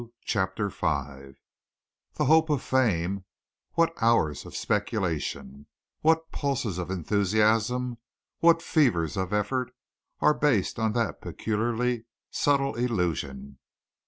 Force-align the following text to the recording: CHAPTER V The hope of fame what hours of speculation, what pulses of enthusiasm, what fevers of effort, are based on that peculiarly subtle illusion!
CHAPTER 0.25 0.69
V 0.69 0.87
The 2.15 2.25
hope 2.25 2.49
of 2.49 2.63
fame 2.63 3.23
what 3.73 3.93
hours 4.01 4.47
of 4.47 4.55
speculation, 4.55 5.67
what 5.99 6.31
pulses 6.31 6.79
of 6.79 6.89
enthusiasm, 6.89 7.99
what 8.39 8.63
fevers 8.63 9.15
of 9.15 9.31
effort, 9.31 9.71
are 10.19 10.33
based 10.33 10.79
on 10.79 10.93
that 10.93 11.21
peculiarly 11.21 12.05
subtle 12.31 12.73
illusion! 12.77 13.59